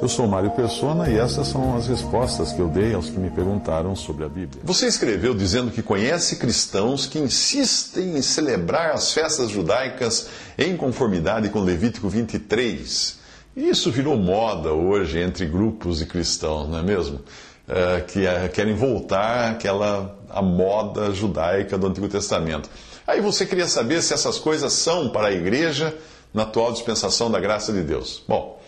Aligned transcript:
Eu 0.00 0.08
sou 0.08 0.28
Mário 0.28 0.50
Persona 0.52 1.10
e 1.10 1.18
essas 1.18 1.48
são 1.48 1.76
as 1.76 1.88
respostas 1.88 2.52
que 2.52 2.60
eu 2.60 2.68
dei 2.68 2.94
aos 2.94 3.10
que 3.10 3.18
me 3.18 3.30
perguntaram 3.30 3.96
sobre 3.96 4.24
a 4.24 4.28
Bíblia. 4.28 4.62
Você 4.64 4.86
escreveu 4.86 5.34
dizendo 5.34 5.72
que 5.72 5.82
conhece 5.82 6.36
cristãos 6.36 7.04
que 7.04 7.18
insistem 7.18 8.16
em 8.16 8.22
celebrar 8.22 8.92
as 8.92 9.12
festas 9.12 9.50
judaicas 9.50 10.28
em 10.56 10.76
conformidade 10.76 11.48
com 11.48 11.60
Levítico 11.60 12.08
23. 12.08 13.18
E 13.56 13.68
isso 13.68 13.90
virou 13.90 14.16
moda 14.16 14.72
hoje 14.72 15.18
entre 15.18 15.46
grupos 15.46 15.98
de 15.98 16.06
cristãos, 16.06 16.68
não 16.68 16.78
é 16.78 16.82
mesmo? 16.82 17.20
É, 17.66 18.00
que 18.00 18.24
é, 18.24 18.48
querem 18.48 18.74
voltar 18.74 19.50
àquela 19.50 20.16
a 20.30 20.40
moda 20.40 21.12
judaica 21.12 21.76
do 21.76 21.88
Antigo 21.88 22.08
Testamento. 22.08 22.70
Aí 23.06 23.20
você 23.20 23.44
queria 23.44 23.66
saber 23.66 24.00
se 24.02 24.14
essas 24.14 24.38
coisas 24.38 24.72
são 24.72 25.08
para 25.08 25.28
a 25.28 25.32
igreja 25.32 25.94
na 26.32 26.42
atual 26.42 26.72
dispensação 26.72 27.30
da 27.30 27.40
graça 27.40 27.72
de 27.72 27.82
Deus. 27.82 28.22
Bom, 28.26 28.58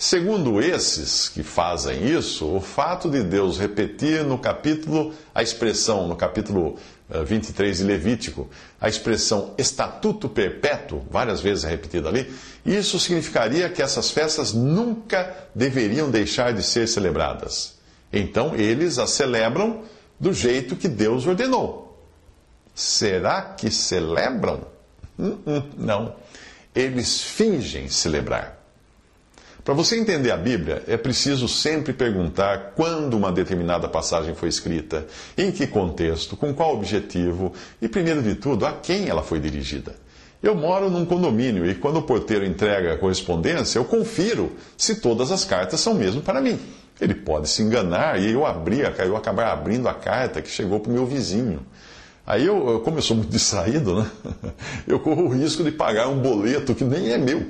Segundo 0.00 0.62
esses 0.62 1.28
que 1.28 1.42
fazem 1.42 2.16
isso, 2.16 2.46
o 2.46 2.60
fato 2.60 3.10
de 3.10 3.20
Deus 3.20 3.58
repetir 3.58 4.22
no 4.22 4.38
capítulo, 4.38 5.12
a 5.34 5.42
expressão, 5.42 6.06
no 6.06 6.14
capítulo 6.14 6.76
23 7.26 7.80
eh, 7.80 7.82
de 7.82 7.88
Levítico, 7.88 8.48
a 8.80 8.88
expressão 8.88 9.54
estatuto 9.58 10.28
perpétuo, 10.28 11.02
várias 11.10 11.40
vezes 11.40 11.64
repetida 11.64 12.08
ali, 12.08 12.32
isso 12.64 13.00
significaria 13.00 13.68
que 13.68 13.82
essas 13.82 14.08
festas 14.12 14.52
nunca 14.52 15.34
deveriam 15.52 16.08
deixar 16.08 16.52
de 16.52 16.62
ser 16.62 16.86
celebradas. 16.86 17.74
Então 18.12 18.54
eles 18.54 19.00
as 19.00 19.10
celebram 19.10 19.82
do 20.20 20.32
jeito 20.32 20.76
que 20.76 20.86
Deus 20.86 21.26
ordenou. 21.26 22.00
Será 22.72 23.42
que 23.42 23.68
celebram? 23.68 24.60
Hum, 25.18 25.36
hum, 25.44 25.62
não. 25.76 26.14
Eles 26.78 27.20
fingem 27.20 27.88
celebrar. 27.88 28.56
Para 29.64 29.74
você 29.74 29.98
entender 29.98 30.30
a 30.30 30.36
Bíblia, 30.36 30.84
é 30.86 30.96
preciso 30.96 31.48
sempre 31.48 31.92
perguntar 31.92 32.74
quando 32.76 33.14
uma 33.14 33.32
determinada 33.32 33.88
passagem 33.88 34.32
foi 34.36 34.48
escrita, 34.48 35.04
em 35.36 35.50
que 35.50 35.66
contexto, 35.66 36.36
com 36.36 36.54
qual 36.54 36.76
objetivo 36.76 37.52
e, 37.82 37.88
primeiro 37.88 38.22
de 38.22 38.36
tudo, 38.36 38.64
a 38.64 38.74
quem 38.74 39.08
ela 39.08 39.24
foi 39.24 39.40
dirigida. 39.40 39.96
Eu 40.40 40.54
moro 40.54 40.88
num 40.88 41.04
condomínio 41.04 41.68
e 41.68 41.74
quando 41.74 41.96
o 41.96 42.02
porteiro 42.02 42.46
entrega 42.46 42.92
a 42.92 42.96
correspondência, 42.96 43.80
eu 43.80 43.84
confiro 43.84 44.52
se 44.76 45.00
todas 45.00 45.32
as 45.32 45.44
cartas 45.44 45.80
são 45.80 45.94
mesmo 45.94 46.22
para 46.22 46.40
mim. 46.40 46.60
Ele 47.00 47.14
pode 47.14 47.48
se 47.48 47.60
enganar 47.60 48.22
e 48.22 48.30
eu 48.30 48.46
abrir, 48.46 48.84
eu 49.00 49.16
acabar 49.16 49.50
abrindo 49.50 49.88
a 49.88 49.94
carta 49.94 50.40
que 50.40 50.48
chegou 50.48 50.78
para 50.78 50.92
o 50.92 50.94
meu 50.94 51.06
vizinho. 51.06 51.66
Aí 52.28 52.44
eu, 52.44 52.82
como 52.84 52.98
eu 52.98 53.02
sou 53.02 53.16
muito 53.16 53.30
distraído, 53.30 54.02
né? 54.02 54.10
Eu 54.86 55.00
corro 55.00 55.22
o 55.22 55.28
risco 55.28 55.64
de 55.64 55.72
pagar 55.72 56.08
um 56.08 56.18
boleto 56.18 56.74
que 56.74 56.84
nem 56.84 57.10
é 57.10 57.16
meu. 57.16 57.46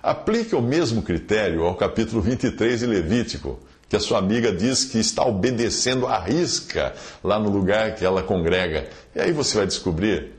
Aplique 0.00 0.54
o 0.54 0.62
mesmo 0.62 1.02
critério 1.02 1.64
ao 1.64 1.74
capítulo 1.74 2.22
23 2.22 2.78
de 2.78 2.86
Levítico, 2.86 3.58
que 3.88 3.96
a 3.96 4.00
sua 4.00 4.18
amiga 4.18 4.52
diz 4.52 4.84
que 4.84 5.00
está 5.00 5.24
obedecendo 5.24 6.06
à 6.06 6.16
risca 6.16 6.94
lá 7.24 7.40
no 7.40 7.50
lugar 7.50 7.96
que 7.96 8.04
ela 8.04 8.22
congrega. 8.22 8.88
E 9.16 9.20
aí 9.20 9.32
você 9.32 9.56
vai 9.56 9.66
descobrir 9.66 10.30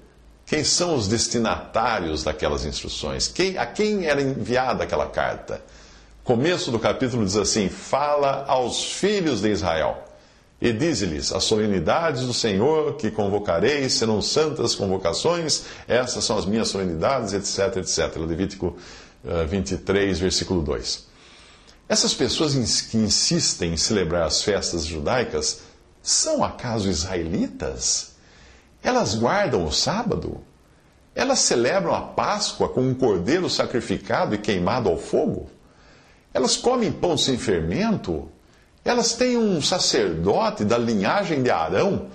quem 0.46 0.64
são 0.64 0.96
os 0.96 1.10
destinatários 1.10 2.24
daquelas 2.24 2.64
instruções, 2.64 3.28
quem, 3.28 3.58
a 3.58 3.66
quem 3.66 4.06
era 4.06 4.22
enviada 4.22 4.86
aquela 4.86 5.08
carta. 5.08 5.62
Começo 6.24 6.72
do 6.72 6.80
capítulo 6.80 7.26
diz 7.26 7.36
assim: 7.36 7.68
Fala 7.68 8.46
aos 8.48 8.86
filhos 8.94 9.42
de 9.42 9.50
Israel. 9.50 10.13
E 10.64 10.72
diz-lhes: 10.72 11.34
As 11.34 11.44
solenidades 11.44 12.26
do 12.26 12.34
Senhor 12.34 12.96
que 12.96 13.12
convocarei 13.12 13.90
serão 13.90 14.22
santas 14.22 14.74
convocações, 14.74 15.66
essas 15.90 16.24
são 16.24 16.38
as 16.38 16.46
minhas 16.46 16.70
solenidades, 16.70 17.34
etc, 17.34 17.76
etc. 17.80 18.16
Levítico 18.16 18.78
23, 19.50 20.18
eh, 20.18 20.22
versículo 20.22 20.62
2. 20.62 21.06
Essas 21.90 22.14
pessoas 22.14 22.80
que 22.80 22.96
insistem 22.96 23.74
em 23.74 23.78
celebrar 23.78 24.26
as 24.26 24.42
festas 24.42 24.86
judaicas 24.86 25.64
são 26.02 26.42
acaso 26.42 26.90
israelitas? 26.90 28.14
Elas 28.82 29.16
guardam 29.16 29.66
o 29.66 29.72
sábado? 29.72 30.40
Elas 31.14 31.40
celebram 31.40 31.94
a 31.94 32.02
Páscoa 32.04 32.70
com 32.70 32.80
um 32.80 32.94
cordeiro 32.94 33.50
sacrificado 33.50 34.34
e 34.34 34.38
queimado 34.38 34.88
ao 34.88 34.98
fogo? 34.98 35.50
Elas 36.34 36.56
comem 36.56 36.90
pão 36.90 37.18
sem 37.18 37.38
fermento? 37.38 38.30
Elas 38.86 39.14
têm 39.14 39.38
um 39.38 39.62
sacerdote 39.62 40.66
da 40.66 40.78
linhagem 40.78 41.42
de 41.42 41.50
Arão 41.50 42.08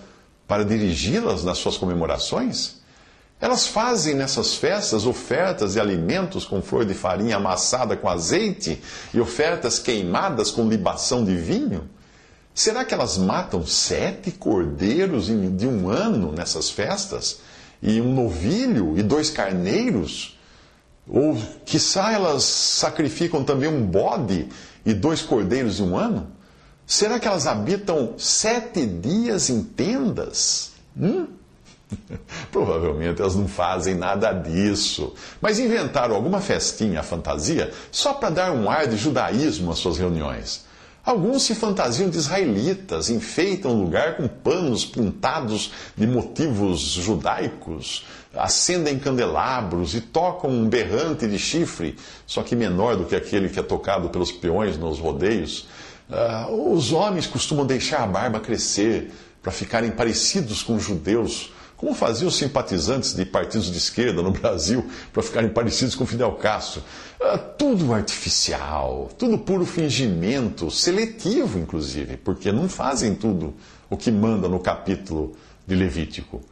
para 0.47 0.65
dirigi-las 0.65 1.43
nas 1.43 1.59
suas 1.59 1.79
comemorações? 1.79 2.77
Elas 3.41 3.67
fazem 3.67 4.15
nessas 4.15 4.55
festas 4.55 5.07
ofertas 5.07 5.75
de 5.75 5.81
alimentos 5.81 6.45
com 6.45 6.61
flor 6.61 6.85
de 6.85 6.93
farinha 6.93 7.37
amassada 7.37 7.97
com 7.97 8.09
azeite 8.09 8.83
e 9.15 9.21
ofertas 9.21 9.79
queimadas 9.79 10.51
com 10.51 10.69
libação 10.69 11.25
de 11.25 11.35
vinho? 11.35 11.89
Será 12.53 12.85
que 12.85 12.93
elas 12.93 13.17
matam 13.17 13.65
sete 13.65 14.33
cordeiros 14.33 15.27
de 15.27 15.67
um 15.67 15.89
ano 15.89 16.33
nessas 16.33 16.69
festas? 16.69 17.39
E 17.81 18.01
um 18.01 18.13
novilho 18.13 18.99
e 18.99 19.03
dois 19.03 19.31
carneiros? 19.31 20.37
Ou, 21.07 21.41
quiçá, 21.65 22.13
elas 22.13 22.43
sacrificam 22.43 23.45
também 23.45 23.69
um 23.69 23.87
bode 23.87 24.49
e 24.85 24.93
dois 24.93 25.23
cordeiros 25.23 25.77
de 25.77 25.83
um 25.85 25.97
ano? 25.97 26.38
Será 26.89 27.21
que 27.21 27.29
elas 27.29 27.47
habitam 27.47 28.15
sete 28.17 28.87
dias 28.87 29.51
em 29.51 29.63
tendas? 29.63 30.73
Hum? 30.99 31.27
Provavelmente 32.51 33.21
elas 33.21 33.35
não 33.35 33.47
fazem 33.47 33.95
nada 33.95 34.33
disso, 34.33 35.13
mas 35.39 35.59
inventaram 35.59 36.15
alguma 36.15 36.41
festinha, 36.41 37.03
fantasia, 37.03 37.71
só 37.93 38.15
para 38.15 38.31
dar 38.31 38.53
um 38.53 38.71
ar 38.71 38.87
de 38.87 38.97
judaísmo 38.97 39.71
às 39.71 39.79
suas 39.79 39.99
reuniões. 39.99 40.67
Alguns 41.05 41.43
se 41.43 41.55
fantasiam 41.55 42.09
de 42.09 42.17
israelitas, 42.17 43.11
enfeitam 43.11 43.73
o 43.73 43.83
lugar 43.83 44.17
com 44.17 44.27
panos 44.27 44.87
pintados 44.87 45.71
de 45.95 46.07
motivos 46.07 46.81
judaicos, 46.81 48.07
acendem 48.35 48.99
candelabros 48.99 49.95
e 49.95 50.01
tocam 50.01 50.49
um 50.51 50.67
berrante 50.67 51.27
de 51.27 51.39
chifre, 51.39 51.97
só 52.27 52.43
que 52.43 52.57
menor 52.57 52.97
do 52.97 53.05
que 53.05 53.15
aquele 53.15 53.51
que 53.51 53.61
é 53.61 53.63
tocado 53.63 54.09
pelos 54.09 54.33
peões 54.33 54.79
nos 54.79 54.99
rodeios. 54.99 55.67
Uh, 56.09 56.73
os 56.73 56.93
homens 56.93 57.27
costumam 57.27 57.67
deixar 57.67 58.03
a 58.03 58.07
barba 58.07 58.41
crescer 58.41 59.13
para 59.43 59.53
ficarem 59.53 59.91
parecidos 59.91 60.63
com 60.63 60.77
os 60.77 60.83
judeus 60.83 61.53
como 61.79 61.95
faziam 61.95 62.29
os 62.29 62.37
simpatizantes 62.37 63.15
de 63.15 63.25
partidos 63.25 63.71
de 63.71 63.79
esquerda 63.79 64.21
no 64.21 64.33
Brasil 64.35 64.85
para 65.13 65.23
ficarem 65.23 65.49
parecidos 65.49 65.95
com 65.95 66.05
Fidel 66.05 66.33
Castro. 66.33 66.83
Ah, 67.23 67.39
tudo 67.39 67.95
artificial, 67.95 69.09
tudo 69.17 69.39
puro 69.39 69.65
fingimento, 69.65 70.71
seletivo, 70.71 71.59
inclusive, 71.59 72.17
porque 72.17 72.51
não 72.51 72.69
fazem 72.69 73.15
tudo 73.15 73.55
o 73.89 73.97
que 73.97 74.11
manda 74.11 74.49
no 74.49 74.59
capítulo 74.59 75.37
de 75.67 75.77
Levítico. 75.77 76.43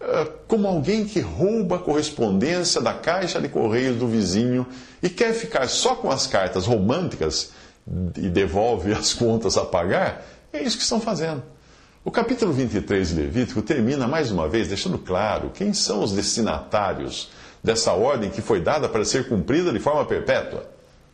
Ah, 0.00 0.28
como 0.46 0.68
alguém 0.68 1.04
que 1.04 1.18
rouba 1.18 1.76
a 1.76 1.80
correspondência 1.80 2.80
da 2.80 2.94
caixa 2.94 3.40
de 3.40 3.48
correios 3.48 3.96
do 3.96 4.06
vizinho 4.06 4.64
e 5.02 5.10
quer 5.10 5.34
ficar 5.34 5.68
só 5.68 5.96
com 5.96 6.12
as 6.12 6.28
cartas 6.28 6.64
românticas 6.64 7.50
e 8.16 8.28
devolve 8.28 8.92
as 8.92 9.14
contas 9.14 9.56
a 9.56 9.64
pagar, 9.64 10.24
é 10.52 10.62
isso 10.62 10.76
que 10.76 10.82
estão 10.82 11.00
fazendo. 11.00 11.42
O 12.04 12.10
capítulo 12.10 12.52
23 12.52 13.08
de 13.08 13.14
Levítico 13.14 13.60
termina 13.60 14.06
mais 14.06 14.30
uma 14.30 14.48
vez 14.48 14.68
deixando 14.68 14.98
claro 14.98 15.50
quem 15.50 15.74
são 15.74 16.02
os 16.02 16.12
destinatários 16.12 17.30
dessa 17.62 17.92
ordem 17.92 18.30
que 18.30 18.40
foi 18.40 18.60
dada 18.60 18.88
para 18.88 19.04
ser 19.04 19.28
cumprida 19.28 19.72
de 19.72 19.78
forma 19.78 20.04
perpétua, 20.04 20.70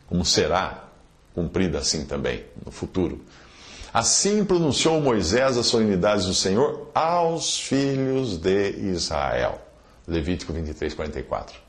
como 0.07 0.25
será 0.25 0.85
cumprida 1.35 1.79
assim 1.79 2.05
também 2.05 2.45
no 2.65 2.71
futuro. 2.71 3.21
Assim 3.93 4.45
pronunciou 4.45 5.01
Moisés 5.01 5.57
as 5.57 5.67
solenidades 5.67 6.27
do 6.27 6.35
Senhor 6.35 6.91
aos 6.95 7.59
filhos 7.59 8.37
de 8.37 8.71
Israel. 8.71 9.61
Levítico 10.07 10.53
23, 10.53 10.93
44. 10.95 11.64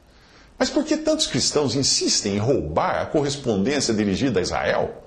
Mas 0.58 0.70
por 0.70 0.84
que 0.84 0.98
tantos 0.98 1.28
cristãos 1.28 1.76
insistem 1.76 2.36
em 2.36 2.40
roubar 2.40 3.02
a 3.02 3.06
correspondência 3.06 3.94
dirigida 3.94 4.40
a 4.40 4.44
Israel? 4.44 5.04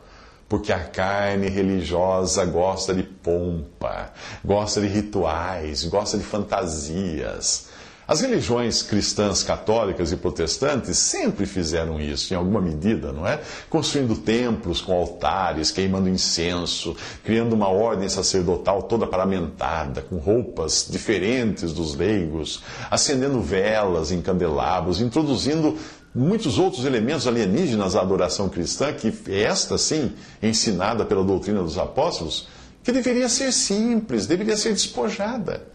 Porque 0.48 0.72
a 0.72 0.80
carne 0.84 1.48
religiosa 1.48 2.44
gosta 2.44 2.94
de 2.94 3.02
pompa, 3.02 4.12
gosta 4.44 4.80
de 4.80 4.86
rituais, 4.86 5.84
gosta 5.84 6.16
de 6.16 6.24
fantasias. 6.24 7.67
As 8.08 8.22
religiões 8.22 8.82
cristãs 8.82 9.42
católicas 9.42 10.10
e 10.12 10.16
protestantes 10.16 10.96
sempre 10.96 11.44
fizeram 11.44 12.00
isso, 12.00 12.32
em 12.32 12.36
alguma 12.38 12.58
medida, 12.58 13.12
não 13.12 13.26
é? 13.26 13.38
Construindo 13.68 14.16
templos 14.16 14.80
com 14.80 14.94
altares, 14.94 15.70
queimando 15.70 16.08
incenso, 16.08 16.96
criando 17.22 17.52
uma 17.52 17.68
ordem 17.68 18.08
sacerdotal 18.08 18.84
toda 18.84 19.06
paramentada, 19.06 20.00
com 20.00 20.16
roupas 20.16 20.88
diferentes 20.88 21.70
dos 21.74 21.94
leigos, 21.94 22.62
acendendo 22.90 23.42
velas 23.42 24.10
em 24.10 24.22
candelabros, 24.22 25.02
introduzindo 25.02 25.76
muitos 26.14 26.58
outros 26.58 26.86
elementos 26.86 27.26
alienígenas 27.26 27.94
à 27.94 28.00
adoração 28.00 28.48
cristã, 28.48 28.90
que 28.90 29.12
esta, 29.30 29.76
sim, 29.76 30.14
ensinada 30.42 31.04
pela 31.04 31.22
doutrina 31.22 31.62
dos 31.62 31.76
apóstolos, 31.76 32.48
que 32.82 32.90
deveria 32.90 33.28
ser 33.28 33.52
simples, 33.52 34.26
deveria 34.26 34.56
ser 34.56 34.72
despojada. 34.72 35.66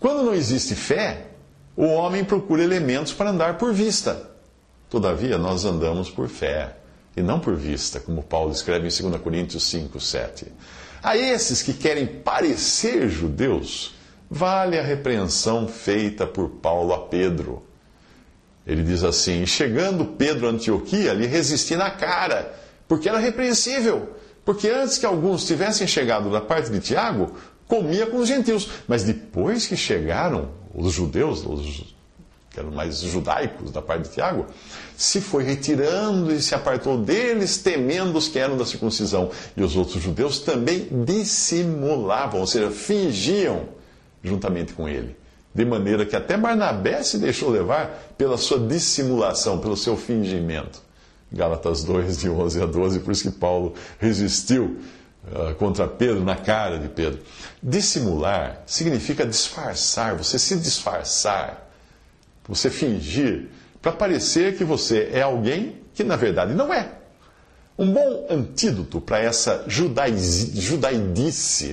Quando 0.00 0.22
não 0.22 0.34
existe 0.34 0.74
fé, 0.74 1.33
o 1.76 1.86
homem 1.86 2.24
procura 2.24 2.62
elementos 2.62 3.12
para 3.12 3.30
andar 3.30 3.58
por 3.58 3.72
vista. 3.72 4.30
Todavia, 4.88 5.36
nós 5.36 5.64
andamos 5.64 6.10
por 6.10 6.28
fé 6.28 6.76
e 7.16 7.22
não 7.22 7.40
por 7.40 7.56
vista, 7.56 8.00
como 8.00 8.22
Paulo 8.22 8.52
escreve 8.52 8.88
em 8.88 9.10
2 9.10 9.20
Coríntios 9.22 9.64
5, 9.64 9.98
7. 10.00 10.46
A 11.02 11.16
esses 11.16 11.62
que 11.62 11.74
querem 11.74 12.06
parecer 12.06 13.08
judeus, 13.08 13.94
vale 14.30 14.78
a 14.78 14.82
repreensão 14.82 15.68
feita 15.68 16.26
por 16.26 16.48
Paulo 16.48 16.94
a 16.94 16.98
Pedro. 16.98 17.62
Ele 18.66 18.82
diz 18.82 19.04
assim: 19.04 19.44
chegando 19.44 20.04
Pedro 20.04 20.46
a 20.46 20.50
Antioquia, 20.50 21.12
lhe 21.12 21.26
resisti 21.26 21.76
na 21.76 21.90
cara, 21.90 22.54
porque 22.88 23.08
era 23.08 23.18
repreensível. 23.18 24.14
Porque 24.44 24.68
antes 24.68 24.98
que 24.98 25.06
alguns 25.06 25.46
tivessem 25.46 25.86
chegado 25.86 26.30
da 26.30 26.40
parte 26.40 26.70
de 26.70 26.78
Tiago, 26.78 27.34
comia 27.68 28.06
com 28.06 28.18
os 28.18 28.28
gentios. 28.28 28.68
Mas 28.86 29.04
depois 29.04 29.66
que 29.66 29.76
chegaram 29.76 30.50
os 30.74 30.92
judeus, 30.92 31.44
os 31.44 31.94
que 32.54 32.60
eram 32.60 32.70
mais 32.70 33.00
judaicos 33.00 33.72
da 33.72 33.82
parte 33.82 34.04
de 34.04 34.14
Tiago, 34.14 34.46
se 34.96 35.20
foi 35.20 35.42
retirando 35.42 36.32
e 36.32 36.40
se 36.40 36.54
apartou 36.54 36.96
deles, 36.96 37.58
temendo 37.58 38.16
os 38.16 38.28
que 38.28 38.38
eram 38.38 38.56
da 38.56 38.64
circuncisão. 38.64 39.30
E 39.56 39.62
os 39.62 39.76
outros 39.76 40.00
judeus 40.00 40.38
também 40.38 40.88
dissimulavam, 41.04 42.40
ou 42.40 42.46
seja, 42.46 42.70
fingiam 42.70 43.68
juntamente 44.22 44.72
com 44.72 44.88
ele. 44.88 45.16
De 45.52 45.64
maneira 45.64 46.06
que 46.06 46.16
até 46.16 46.36
Barnabé 46.36 47.02
se 47.02 47.18
deixou 47.18 47.50
levar 47.50 48.14
pela 48.16 48.36
sua 48.36 48.58
dissimulação, 48.58 49.58
pelo 49.58 49.76
seu 49.76 49.96
fingimento. 49.96 50.80
Gálatas 51.32 51.82
2, 51.82 52.18
de 52.18 52.30
11 52.30 52.62
a 52.62 52.66
12, 52.66 53.00
por 53.00 53.10
isso 53.10 53.30
que 53.30 53.36
Paulo 53.36 53.74
resistiu 53.98 54.78
contra 55.58 55.86
Pedro, 55.86 56.24
na 56.24 56.36
cara 56.36 56.78
de 56.78 56.88
Pedro. 56.88 57.20
Dissimular 57.62 58.62
significa 58.66 59.26
disfarçar, 59.26 60.16
você 60.16 60.38
se 60.38 60.56
disfarçar 60.56 61.64
você 62.48 62.70
fingir 62.70 63.48
para 63.80 63.92
parecer 63.92 64.56
que 64.56 64.64
você 64.64 65.10
é 65.12 65.22
alguém 65.22 65.76
que 65.94 66.04
na 66.04 66.16
verdade 66.16 66.54
não 66.54 66.72
é. 66.72 66.90
Um 67.76 67.92
bom 67.92 68.26
antídoto 68.30 69.00
para 69.00 69.18
essa 69.18 69.64
judaidice, 69.66 70.46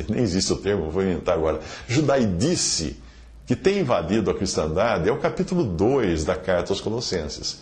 nem 0.10 0.24
existe 0.24 0.52
o 0.52 0.56
termo, 0.58 0.90
vou 0.90 1.04
inventar 1.04 1.36
agora, 1.36 1.60
judaidice 1.88 2.98
que 3.46 3.56
tem 3.56 3.80
invadido 3.80 4.32
a 4.32 4.34
cristandade 4.34 5.08
é 5.10 5.12
o 5.12 5.20
capítulo 5.20 5.64
2 5.64 6.26
da 6.26 6.36
carta 6.36 6.72
aos 6.72 6.82
Colossenses. 6.82 7.60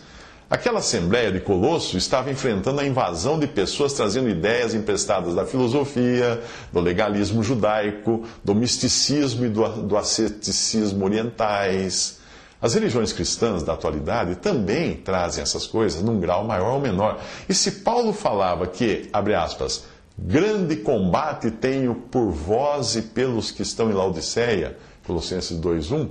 Aquela 0.50 0.80
assembleia 0.80 1.30
de 1.30 1.38
Colosso 1.38 1.96
estava 1.96 2.28
enfrentando 2.28 2.80
a 2.80 2.84
invasão 2.84 3.38
de 3.38 3.46
pessoas 3.46 3.92
trazendo 3.92 4.28
ideias 4.28 4.74
emprestadas 4.74 5.32
da 5.32 5.46
filosofia, 5.46 6.42
do 6.72 6.80
legalismo 6.80 7.40
judaico, 7.40 8.24
do 8.42 8.52
misticismo 8.52 9.46
e 9.46 9.48
do, 9.48 9.64
do 9.82 9.96
asceticismo 9.96 11.04
orientais. 11.04 12.18
As 12.60 12.74
religiões 12.74 13.12
cristãs 13.12 13.62
da 13.62 13.74
atualidade 13.74 14.34
também 14.34 14.96
trazem 14.96 15.40
essas 15.40 15.68
coisas 15.68 16.02
num 16.02 16.18
grau 16.18 16.42
maior 16.42 16.74
ou 16.74 16.80
menor. 16.80 17.20
E 17.48 17.54
se 17.54 17.70
Paulo 17.70 18.12
falava 18.12 18.66
que, 18.66 19.08
abre 19.12 19.36
aspas, 19.36 19.84
grande 20.18 20.74
combate 20.74 21.48
tenho 21.52 21.94
por 21.94 22.28
vós 22.32 22.96
e 22.96 23.02
pelos 23.02 23.52
que 23.52 23.62
estão 23.62 23.88
em 23.88 23.94
Laodiceia, 23.94 24.76
Colossenses 25.06 25.56
2:1, 25.56 26.08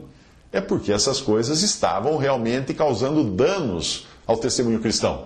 é 0.50 0.62
porque 0.62 0.94
essas 0.94 1.20
coisas 1.20 1.62
estavam 1.62 2.16
realmente 2.16 2.74
causando 2.74 3.22
danos 3.26 4.08
ao 4.30 4.38
testemunho 4.38 4.80
cristão. 4.80 5.26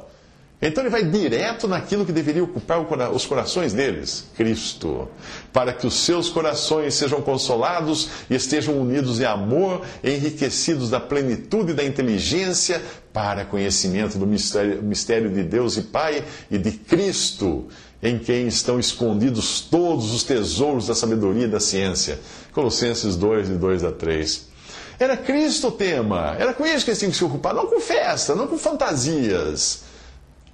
Então 0.61 0.81
ele 0.81 0.89
vai 0.89 1.03
direto 1.03 1.67
naquilo 1.67 2.05
que 2.05 2.13
deveria 2.13 2.41
ocupar 2.41 2.79
os 3.13 3.25
corações 3.25 3.73
deles, 3.73 4.29
Cristo, 4.33 5.09
para 5.51 5.73
que 5.73 5.85
os 5.85 6.05
seus 6.05 6.29
corações 6.29 6.94
sejam 6.94 7.21
consolados 7.21 8.07
e 8.29 8.35
estejam 8.35 8.79
unidos 8.79 9.19
em 9.19 9.25
amor, 9.25 9.81
enriquecidos 10.01 10.89
da 10.89 11.01
plenitude 11.01 11.73
da 11.73 11.83
inteligência, 11.83 12.81
para 13.11 13.44
conhecimento 13.44 14.17
do 14.17 14.25
mistério, 14.25 14.81
mistério 14.81 15.29
de 15.29 15.44
Deus 15.44 15.75
e 15.75 15.81
Pai 15.81 16.23
e 16.50 16.57
de 16.57 16.71
Cristo, 16.71 17.67
em 18.01 18.17
quem 18.17 18.47
estão 18.47 18.79
escondidos 18.79 19.59
todos 19.59 20.13
os 20.13 20.23
tesouros 20.23 20.88
da 20.88 20.95
sabedoria 20.95 21.44
e 21.44 21.50
da 21.50 21.59
ciência. 21.59 22.21
Colossenses 22.53 23.17
2, 23.17 23.50
de 23.50 23.55
2 23.55 23.83
a 23.83 23.91
3. 23.91 24.52
Era 25.03 25.17
Cristo 25.17 25.67
o 25.67 25.71
tema, 25.71 26.33
era 26.39 26.53
com 26.53 26.65
isso 26.65 26.85
que 26.85 26.91
eles 26.91 27.00
tinham 27.00 27.11
que 27.11 27.17
se 27.17 27.25
ocupar, 27.25 27.53
não 27.53 27.67
com 27.67 27.77
festa, 27.81 28.33
não 28.33 28.47
com 28.47 28.57
fantasias. 28.57 29.81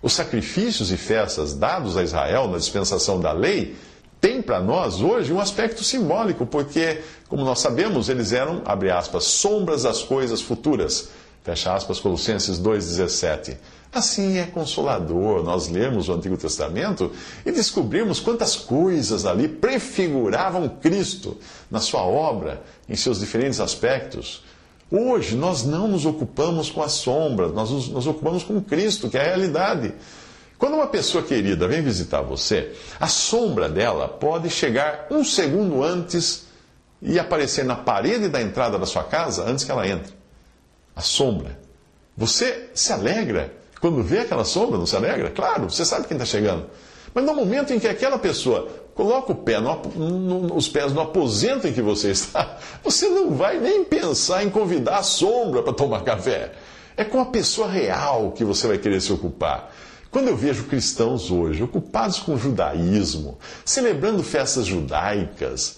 Os 0.02 0.14
sacrifícios 0.14 0.92
e 0.92 0.98
festas 0.98 1.54
dados 1.54 1.96
a 1.96 2.02
Israel 2.02 2.48
na 2.48 2.58
dispensação 2.58 3.20
da 3.20 3.32
lei 3.32 3.76
têm 4.20 4.42
para 4.42 4.60
nós 4.60 5.02
hoje 5.02 5.32
um 5.32 5.40
aspecto 5.40 5.84
simbólico, 5.84 6.48
porque, 6.48 7.00
como 7.28 7.46
nós 7.46 7.60
sabemos, 7.60 8.10
eles 8.10 8.34
eram, 8.34 8.64
abre 8.66 8.90
aspas, 8.90 9.26
sombras 9.26 9.84
das 9.84 10.02
coisas 10.02 10.42
futuras. 10.42 11.10
Fecha 11.44 11.72
aspas, 11.72 12.00
Colossenses 12.00 12.60
2,17. 12.60 13.56
Assim 13.92 14.38
é 14.38 14.46
consolador 14.46 15.44
nós 15.44 15.68
lermos 15.68 16.10
o 16.10 16.14
Antigo 16.14 16.38
Testamento 16.38 17.12
e 17.44 17.52
descobrirmos 17.52 18.20
quantas 18.20 18.56
coisas 18.56 19.26
ali 19.26 19.48
prefiguravam 19.48 20.70
Cristo 20.70 21.38
na 21.72 21.80
sua 21.80 22.04
obra, 22.04 22.62
em 22.88 22.96
seus 22.96 23.20
diferentes 23.20 23.60
aspectos. 23.60 24.44
Hoje 24.92 25.36
nós 25.36 25.66
não 25.66 25.88
nos 25.88 26.06
ocupamos 26.06 26.70
com 26.70 26.84
as 26.84 26.94
sombras, 26.94 27.52
nós 27.52 27.72
nos, 27.72 27.90
nos 27.90 28.06
ocupamos 28.06 28.44
com 28.44 28.62
Cristo, 28.62 29.10
que 29.10 29.18
é 29.18 29.22
a 29.22 29.26
realidade. 29.26 29.94
Quando 30.60 30.76
uma 30.76 30.88
pessoa 30.88 31.24
querida 31.24 31.68
vem 31.68 31.82
visitar 31.82 32.22
você, 32.22 32.74
a 33.00 33.08
sombra 33.08 33.68
dela 33.68 34.08
pode 34.08 34.50
chegar 34.52 35.08
um 35.10 35.24
segundo 35.24 35.84
antes 35.84 36.48
e 37.02 37.18
aparecer 37.18 37.66
na 37.66 37.76
parede 37.76 38.28
da 38.30 38.42
entrada 38.42 38.78
da 38.78 38.86
sua 38.86 39.04
casa 39.04 39.46
antes 39.46 39.64
que 39.64 39.72
ela 39.72 39.88
entre. 39.88 40.14
A 40.96 41.02
sombra. 41.02 41.58
Você 42.16 42.70
se 42.74 42.92
alegra 42.92 43.59
quando 43.80 44.04
vê 44.04 44.20
aquela 44.20 44.44
sombra, 44.44 44.78
não 44.78 44.86
se 44.86 44.96
alegra? 44.96 45.30
Claro, 45.30 45.70
você 45.70 45.86
sabe 45.86 46.08
quem 46.08 46.16
está 46.16 46.26
chegando. 46.26 46.66
Mas 47.14 47.24
no 47.24 47.34
momento 47.34 47.74
em 47.74 47.80
que 47.80 47.88
aquela 47.88 48.20
pessoa 48.20 48.68
coloca 48.94 49.32
o 49.32 49.36
pé 49.36 49.60
no, 49.60 49.82
no, 49.96 50.56
os 50.56 50.68
pés 50.68 50.92
no 50.92 51.02
aposento 51.02 51.68
em 51.68 51.74
que 51.74 51.82
você 51.82 52.12
está, 52.12 52.58
você 52.84 53.08
não 53.08 53.32
vai 53.32 53.60
nem 53.60 53.84
pensar 53.84 54.44
em 54.44 54.50
convidar 54.50 54.98
a 54.98 55.04
sombra 55.04 55.64
para 55.64 55.74
tomar 55.74 56.04
café. 56.04 56.52
É 56.98 57.04
com 57.04 57.20
a 57.22 57.26
pessoa 57.26 57.70
real 57.70 58.32
que 58.32 58.44
você 58.44 58.68
vai 58.68 58.78
querer 58.78 59.02
se 59.02 59.12
ocupar. 59.14 59.74
Quando 60.12 60.28
eu 60.28 60.36
vejo 60.36 60.66
cristãos 60.66 61.32
hoje 61.32 61.64
ocupados 61.64 62.20
com 62.20 62.36
judaísmo, 62.36 63.38
celebrando 63.64 64.24
festas 64.24 64.66
judaicas, 64.66 65.78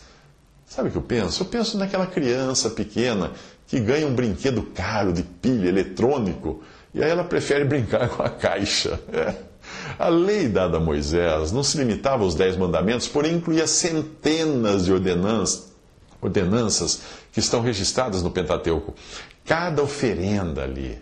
sabe 0.65 0.87
o 0.87 0.91
que 0.91 0.97
eu 0.97 1.01
penso? 1.01 1.43
Eu 1.43 1.47
penso 1.47 1.77
naquela 1.77 2.07
criança 2.07 2.69
pequena 2.69 3.31
que 3.67 3.79
ganha 3.79 4.07
um 4.07 4.15
brinquedo 4.15 4.63
caro 4.63 5.13
de 5.13 5.21
pilha 5.21 5.67
eletrônico 5.67 6.63
e 6.93 7.03
aí 7.03 7.09
ela 7.09 7.23
prefere 7.23 7.63
brincar 7.65 8.09
com 8.15 8.23
a 8.23 8.29
caixa. 8.29 8.99
É. 9.11 9.51
A 9.97 10.07
lei 10.09 10.47
dada 10.47 10.77
a 10.77 10.79
Moisés 10.79 11.51
não 11.51 11.63
se 11.63 11.77
limitava 11.77 12.23
aos 12.23 12.35
dez 12.35 12.57
mandamentos, 12.57 13.07
porém 13.07 13.35
incluía 13.35 13.67
centenas 13.67 14.85
de 14.85 14.93
ordenanças, 14.93 15.71
ordenanças 16.21 17.01
que 17.31 17.39
estão 17.39 17.61
registradas 17.61 18.23
no 18.23 18.31
Pentateuco. 18.31 18.93
Cada 19.45 19.81
oferenda 19.81 20.63
ali 20.63 20.99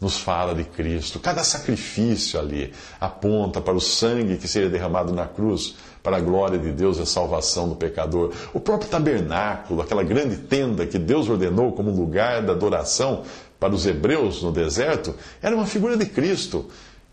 nos 0.00 0.18
fala 0.18 0.54
de 0.54 0.64
Cristo, 0.64 1.18
cada 1.18 1.42
sacrifício 1.44 2.38
ali 2.38 2.72
aponta 3.00 3.60
para 3.60 3.74
o 3.74 3.80
sangue 3.80 4.36
que 4.36 4.48
seria 4.48 4.68
derramado 4.68 5.12
na 5.12 5.26
cruz 5.26 5.76
para 6.02 6.18
a 6.18 6.20
glória 6.20 6.58
de 6.58 6.70
Deus 6.72 6.98
e 6.98 7.02
a 7.02 7.06
salvação 7.06 7.68
do 7.68 7.76
pecador. 7.76 8.32
O 8.52 8.60
próprio 8.60 8.90
tabernáculo, 8.90 9.80
aquela 9.80 10.02
grande 10.02 10.36
tenda 10.36 10.86
que 10.86 10.98
Deus 10.98 11.28
ordenou 11.28 11.72
como 11.72 11.90
lugar 11.90 12.42
da 12.42 12.52
adoração 12.52 13.22
para 13.64 13.74
os 13.74 13.86
hebreus 13.86 14.42
no 14.42 14.52
deserto, 14.52 15.14
era 15.40 15.56
uma 15.56 15.64
figura 15.64 15.96
de 15.96 16.04
Cristo. 16.04 16.66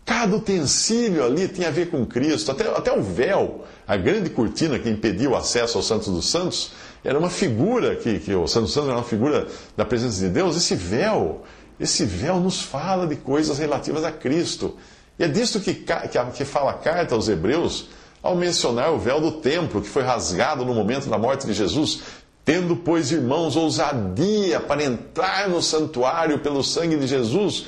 Cada 0.04 0.36
utensílio 0.36 1.24
ali 1.24 1.48
tinha 1.48 1.68
a 1.68 1.70
ver 1.70 1.88
com 1.88 2.04
Cristo, 2.04 2.50
até, 2.50 2.68
até 2.68 2.92
o 2.92 3.02
véu, 3.02 3.64
a 3.88 3.96
grande 3.96 4.28
cortina 4.28 4.78
que 4.78 4.90
impedia 4.90 5.30
o 5.30 5.34
acesso 5.34 5.78
ao 5.78 5.82
Santos 5.82 6.08
dos 6.08 6.28
Santos, 6.28 6.72
era 7.02 7.18
uma 7.18 7.30
figura, 7.30 7.96
que, 7.96 8.18
que 8.18 8.34
o 8.34 8.46
Santos 8.46 8.68
dos 8.68 8.74
Santos 8.74 8.90
era 8.90 8.98
uma 8.98 9.04
figura 9.04 9.46
da 9.74 9.86
presença 9.86 10.20
de 10.20 10.28
Deus. 10.28 10.54
Esse 10.54 10.74
véu, 10.74 11.42
esse 11.80 12.04
véu 12.04 12.38
nos 12.38 12.60
fala 12.60 13.06
de 13.06 13.16
coisas 13.16 13.58
relativas 13.58 14.04
a 14.04 14.12
Cristo. 14.12 14.76
E 15.18 15.24
é 15.24 15.28
disso 15.28 15.58
que, 15.58 15.72
que, 15.72 16.24
que 16.34 16.44
fala 16.44 16.72
a 16.72 16.74
carta 16.74 17.14
aos 17.14 17.30
Hebreus, 17.30 17.88
ao 18.22 18.36
mencionar 18.36 18.92
o 18.92 18.98
véu 18.98 19.22
do 19.22 19.32
templo, 19.40 19.80
que 19.80 19.88
foi 19.88 20.02
rasgado 20.02 20.66
no 20.66 20.74
momento 20.74 21.08
da 21.08 21.16
morte 21.16 21.46
de 21.46 21.54
Jesus. 21.54 22.02
Tendo, 22.44 22.76
pois, 22.76 23.12
irmãos, 23.12 23.56
ousadia 23.56 24.60
para 24.60 24.82
entrar 24.82 25.48
no 25.48 25.62
santuário 25.62 26.40
pelo 26.40 26.62
sangue 26.62 26.96
de 26.96 27.06
Jesus, 27.06 27.66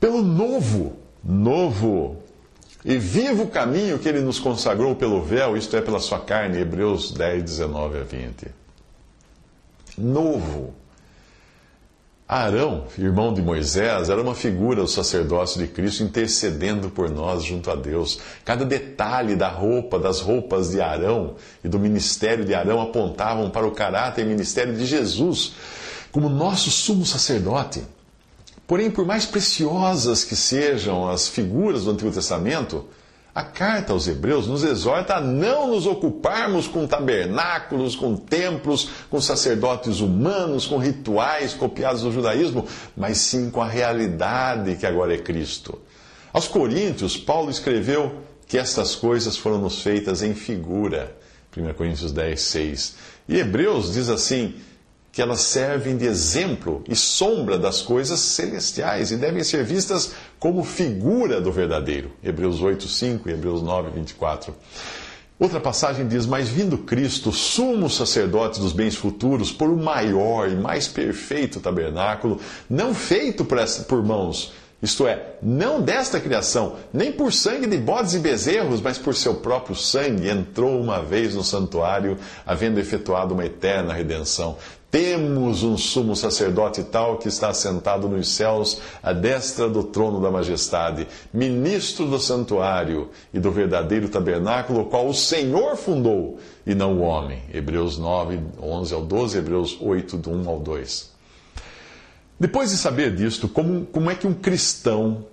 pelo 0.00 0.22
novo 0.22 0.96
novo 1.26 2.22
e 2.84 2.96
vivo 2.96 3.48
caminho 3.48 3.98
que 3.98 4.08
ele 4.08 4.20
nos 4.20 4.38
consagrou 4.38 4.94
pelo 4.94 5.20
véu, 5.20 5.56
isto 5.56 5.76
é, 5.76 5.80
pela 5.80 5.98
sua 5.98 6.20
carne, 6.20 6.60
Hebreus 6.60 7.10
10, 7.10 7.42
19 7.42 7.98
a 7.98 8.02
20. 8.04 8.46
Novo. 9.98 10.72
Arão, 12.28 12.86
irmão 12.98 13.32
de 13.32 13.40
Moisés, 13.40 14.10
era 14.10 14.20
uma 14.20 14.34
figura 14.34 14.82
do 14.82 14.88
sacerdócio 14.88 15.60
de 15.60 15.68
Cristo 15.68 16.02
intercedendo 16.02 16.90
por 16.90 17.08
nós 17.08 17.44
junto 17.44 17.70
a 17.70 17.76
Deus. 17.76 18.18
Cada 18.44 18.64
detalhe 18.64 19.36
da 19.36 19.48
roupa, 19.48 19.98
das 19.98 20.20
roupas 20.20 20.70
de 20.70 20.80
Arão 20.80 21.36
e 21.62 21.68
do 21.68 21.78
ministério 21.78 22.44
de 22.44 22.52
Arão 22.54 22.80
apontavam 22.80 23.48
para 23.48 23.66
o 23.66 23.70
caráter 23.70 24.22
e 24.22 24.28
ministério 24.28 24.74
de 24.74 24.84
Jesus 24.84 25.54
como 26.10 26.28
nosso 26.28 26.70
sumo 26.70 27.06
sacerdote 27.06 27.82
Porém, 28.66 28.90
por 28.90 29.06
mais 29.06 29.24
preciosas 29.24 30.24
que 30.24 30.34
sejam 30.34 31.08
as 31.08 31.28
figuras 31.28 31.84
do 31.84 31.92
Antigo 31.92 32.10
Testamento, 32.10 32.84
a 33.36 33.42
carta 33.42 33.92
aos 33.92 34.08
Hebreus 34.08 34.46
nos 34.46 34.64
exorta 34.64 35.16
a 35.16 35.20
não 35.20 35.68
nos 35.68 35.84
ocuparmos 35.84 36.66
com 36.66 36.86
tabernáculos, 36.86 37.94
com 37.94 38.16
templos, 38.16 38.88
com 39.10 39.20
sacerdotes 39.20 40.00
humanos, 40.00 40.64
com 40.66 40.78
rituais 40.78 41.52
copiados 41.52 42.00
do 42.00 42.10
judaísmo, 42.10 42.66
mas 42.96 43.18
sim 43.18 43.50
com 43.50 43.60
a 43.60 43.68
realidade 43.68 44.76
que 44.76 44.86
agora 44.86 45.12
é 45.12 45.18
Cristo. 45.18 45.78
Aos 46.32 46.48
Coríntios, 46.48 47.18
Paulo 47.18 47.50
escreveu 47.50 48.22
que 48.46 48.56
estas 48.56 48.94
coisas 48.94 49.36
foram 49.36 49.58
nos 49.58 49.82
feitas 49.82 50.22
em 50.22 50.32
figura. 50.32 51.14
1 51.54 51.74
Coríntios 51.74 52.12
10, 52.12 52.40
6. 52.40 52.94
E 53.28 53.36
Hebreus 53.36 53.92
diz 53.92 54.08
assim: 54.08 54.54
que 55.16 55.22
elas 55.22 55.40
servem 55.40 55.96
de 55.96 56.04
exemplo 56.04 56.84
e 56.86 56.94
sombra 56.94 57.58
das 57.58 57.80
coisas 57.80 58.20
celestiais 58.20 59.10
e 59.10 59.16
devem 59.16 59.42
ser 59.42 59.64
vistas 59.64 60.12
como 60.38 60.62
figura 60.62 61.40
do 61.40 61.50
verdadeiro. 61.50 62.12
Hebreus 62.22 62.60
8, 62.60 62.86
5 62.86 63.26
e 63.26 63.32
Hebreus 63.32 63.62
9, 63.62 63.92
24. 63.94 64.54
Outra 65.38 65.58
passagem 65.58 66.06
diz: 66.06 66.26
Mas 66.26 66.50
vindo 66.50 66.76
Cristo, 66.76 67.32
sumo 67.32 67.88
sacerdote 67.88 68.60
dos 68.60 68.74
bens 68.74 68.94
futuros, 68.94 69.50
por 69.50 69.70
o 69.70 69.76
maior 69.78 70.50
e 70.50 70.54
mais 70.54 70.86
perfeito 70.86 71.60
tabernáculo, 71.60 72.38
não 72.68 72.92
feito 72.92 73.42
por 73.88 74.04
mãos, 74.04 74.52
isto 74.82 75.06
é, 75.06 75.36
não 75.42 75.80
desta 75.80 76.20
criação, 76.20 76.76
nem 76.92 77.10
por 77.10 77.32
sangue 77.32 77.66
de 77.66 77.78
bodes 77.78 78.12
e 78.12 78.18
bezerros, 78.18 78.82
mas 78.82 78.98
por 78.98 79.14
seu 79.14 79.36
próprio 79.36 79.74
sangue, 79.74 80.28
entrou 80.28 80.78
uma 80.78 81.00
vez 81.00 81.34
no 81.34 81.42
santuário, 81.42 82.18
havendo 82.44 82.78
efetuado 82.78 83.32
uma 83.32 83.46
eterna 83.46 83.94
redenção. 83.94 84.58
Temos 84.96 85.62
um 85.62 85.76
sumo 85.76 86.16
sacerdote 86.16 86.82
tal 86.82 87.18
que 87.18 87.28
está 87.28 87.52
sentado 87.52 88.08
nos 88.08 88.28
céus, 88.28 88.80
à 89.02 89.12
destra 89.12 89.68
do 89.68 89.84
trono 89.84 90.22
da 90.22 90.30
majestade, 90.30 91.06
ministro 91.34 92.06
do 92.06 92.18
santuário 92.18 93.10
e 93.30 93.38
do 93.38 93.50
verdadeiro 93.50 94.08
tabernáculo, 94.08 94.80
o 94.80 94.84
qual 94.86 95.06
o 95.06 95.12
Senhor 95.12 95.76
fundou, 95.76 96.38
e 96.66 96.74
não 96.74 96.96
o 96.96 97.02
homem. 97.02 97.42
Hebreus 97.52 97.98
9, 97.98 98.40
11 98.58 98.94
ao 98.94 99.02
12, 99.02 99.36
Hebreus 99.36 99.76
8, 99.82 100.16
do 100.16 100.30
1 100.30 100.48
ao 100.48 100.60
2. 100.60 101.12
Depois 102.40 102.70
de 102.70 102.78
saber 102.78 103.14
disto, 103.14 103.50
como, 103.50 103.84
como 103.84 104.10
é 104.10 104.14
que 104.14 104.26
um 104.26 104.32
cristão 104.32 105.26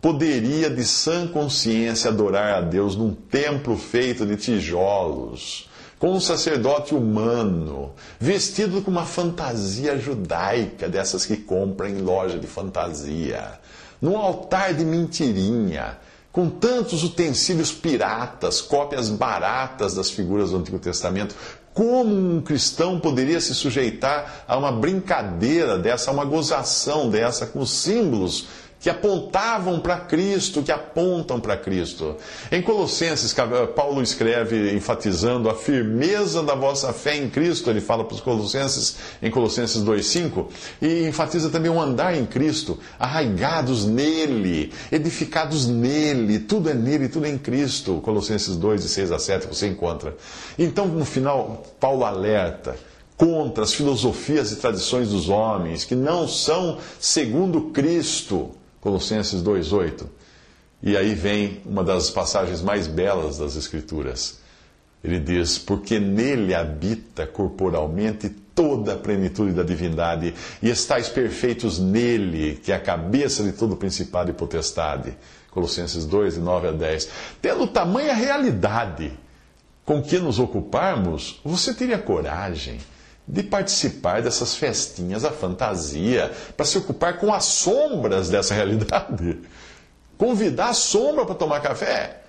poderia 0.00 0.70
de 0.70 0.84
sã 0.84 1.26
consciência 1.28 2.10
adorar 2.10 2.54
a 2.54 2.60
Deus 2.62 2.96
num 2.96 3.12
templo 3.12 3.76
feito 3.76 4.24
de 4.24 4.36
tijolos, 4.36 5.68
com 6.02 6.14
um 6.14 6.20
sacerdote 6.20 6.96
humano, 6.96 7.92
vestido 8.18 8.82
com 8.82 8.90
uma 8.90 9.04
fantasia 9.04 9.96
judaica, 9.96 10.88
dessas 10.88 11.24
que 11.24 11.36
compram 11.36 11.88
em 11.88 11.98
loja 11.98 12.40
de 12.40 12.46
fantasia, 12.48 13.52
num 14.00 14.16
altar 14.16 14.74
de 14.74 14.84
mentirinha, 14.84 15.96
com 16.32 16.50
tantos 16.50 17.04
utensílios 17.04 17.70
piratas, 17.70 18.60
cópias 18.60 19.10
baratas 19.10 19.94
das 19.94 20.10
figuras 20.10 20.50
do 20.50 20.56
Antigo 20.56 20.80
Testamento, 20.80 21.36
como 21.72 22.12
um 22.12 22.40
cristão 22.40 22.98
poderia 22.98 23.40
se 23.40 23.54
sujeitar 23.54 24.42
a 24.48 24.58
uma 24.58 24.72
brincadeira 24.72 25.78
dessa, 25.78 26.10
a 26.10 26.14
uma 26.14 26.24
gozação 26.24 27.10
dessa, 27.10 27.46
com 27.46 27.64
símbolos 27.64 28.48
que 28.82 28.90
apontavam 28.90 29.78
para 29.78 29.96
Cristo, 30.00 30.60
que 30.60 30.72
apontam 30.72 31.38
para 31.38 31.56
Cristo. 31.56 32.16
Em 32.50 32.60
Colossenses, 32.60 33.32
Paulo 33.76 34.02
escreve 34.02 34.74
enfatizando 34.74 35.48
a 35.48 35.54
firmeza 35.54 36.42
da 36.42 36.56
vossa 36.56 36.92
fé 36.92 37.16
em 37.16 37.30
Cristo, 37.30 37.70
ele 37.70 37.80
fala 37.80 38.02
para 38.02 38.16
os 38.16 38.20
Colossenses 38.20 38.96
em 39.22 39.30
Colossenses 39.30 39.82
2:5, 39.82 40.48
e 40.82 41.06
enfatiza 41.06 41.48
também 41.48 41.70
o 41.70 41.80
andar 41.80 42.16
em 42.16 42.26
Cristo, 42.26 42.76
arraigados 42.98 43.86
nele, 43.86 44.72
edificados 44.90 45.68
nele, 45.68 46.40
tudo 46.40 46.68
é 46.68 46.74
nele, 46.74 47.08
tudo 47.08 47.26
é 47.26 47.30
em 47.30 47.38
Cristo. 47.38 48.00
Colossenses 48.02 48.56
2 48.56 48.82
de 48.82 48.88
6 48.88 49.12
a 49.12 49.18
7 49.18 49.46
você 49.46 49.68
encontra. 49.68 50.16
Então, 50.58 50.88
no 50.88 51.04
final, 51.04 51.62
Paulo 51.78 52.04
alerta 52.04 52.74
contra 53.16 53.62
as 53.62 53.72
filosofias 53.72 54.50
e 54.50 54.56
tradições 54.56 55.10
dos 55.10 55.28
homens 55.28 55.84
que 55.84 55.94
não 55.94 56.26
são 56.26 56.78
segundo 56.98 57.70
Cristo 57.70 58.50
Colossenses 58.82 59.40
2,8. 59.42 60.04
E 60.82 60.96
aí 60.96 61.14
vem 61.14 61.62
uma 61.64 61.84
das 61.84 62.10
passagens 62.10 62.60
mais 62.60 62.88
belas 62.88 63.38
das 63.38 63.54
Escrituras. 63.54 64.40
Ele 65.02 65.20
diz: 65.20 65.56
Porque 65.56 66.00
nele 66.00 66.52
habita 66.52 67.24
corporalmente 67.26 68.28
toda 68.28 68.94
a 68.94 68.98
plenitude 68.98 69.52
da 69.52 69.62
divindade, 69.62 70.34
e 70.60 70.68
estáis 70.68 71.08
perfeitos 71.08 71.78
nele, 71.78 72.56
que 72.56 72.72
é 72.72 72.74
a 72.74 72.80
cabeça 72.80 73.42
de 73.44 73.52
todo 73.52 73.76
principado 73.76 74.30
e 74.30 74.34
potestade. 74.34 75.16
Colossenses 75.52 76.04
2, 76.04 76.34
de 76.34 76.40
9 76.40 76.68
a 76.68 76.72
10. 76.72 77.08
Tendo 77.40 77.66
tamanha 77.68 78.14
realidade 78.14 79.12
com 79.84 80.02
que 80.02 80.18
nos 80.18 80.38
ocuparmos, 80.38 81.40
você 81.44 81.72
teria 81.72 81.98
coragem 81.98 82.78
de 83.26 83.42
participar 83.42 84.20
dessas 84.22 84.56
festinhas, 84.56 85.24
a 85.24 85.30
fantasia, 85.30 86.32
para 86.56 86.66
se 86.66 86.78
ocupar 86.78 87.18
com 87.18 87.32
as 87.32 87.44
sombras 87.44 88.28
dessa 88.28 88.54
realidade. 88.54 89.38
Convidar 90.18 90.70
a 90.70 90.74
sombra 90.74 91.24
para 91.24 91.34
tomar 91.34 91.60
café. 91.60 92.22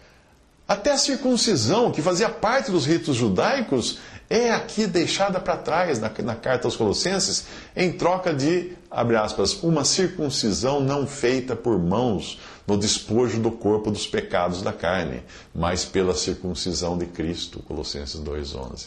Até 0.68 0.92
a 0.92 0.98
circuncisão, 0.98 1.92
que 1.92 2.02
fazia 2.02 2.30
parte 2.30 2.72
dos 2.72 2.86
ritos 2.86 3.16
judaicos, 3.16 4.00
é 4.30 4.52
aqui 4.52 4.88
deixada 4.88 5.40
para 5.40 5.58
trás 5.58 6.00
na, 6.00 6.10
na, 6.24 6.36
carta 6.36 6.68
aos 6.68 6.76
Colossenses, 6.76 7.46
em 7.76 7.92
troca 7.92 8.34
de, 8.34 8.72
abre 8.90 9.18
aspas, 9.18 9.62
uma 9.62 9.84
circuncisão 9.84 10.80
não 10.80 11.06
feita 11.06 11.56
por 11.56 11.78
mãos 11.78 12.40
no 12.66 12.78
despojo 12.78 13.40
do 13.40 13.52
corpo 13.52 13.92
dos 13.92 14.08
pecados 14.08 14.62
da 14.62 14.72
carne, 14.72 15.22
mas 15.54 15.84
pela 15.84 16.16
circuncisão 16.16 16.98
de 16.98 17.06
Cristo. 17.08 17.62
Colossenses 17.68 18.20
2,11. 18.22 18.86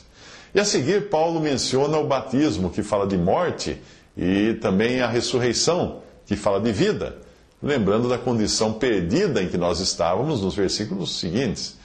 E 0.56 0.60
a 0.60 0.64
seguir, 0.64 1.10
Paulo 1.10 1.38
menciona 1.38 1.98
o 1.98 2.06
batismo, 2.06 2.70
que 2.70 2.82
fala 2.82 3.06
de 3.06 3.18
morte, 3.18 3.78
e 4.16 4.54
também 4.54 5.02
a 5.02 5.06
ressurreição, 5.06 6.00
que 6.24 6.34
fala 6.34 6.58
de 6.58 6.72
vida, 6.72 7.18
lembrando 7.62 8.08
da 8.08 8.16
condição 8.16 8.72
perdida 8.72 9.42
em 9.42 9.48
que 9.48 9.58
nós 9.58 9.80
estávamos 9.80 10.40
nos 10.40 10.54
versículos 10.54 11.20
seguintes. 11.20 11.76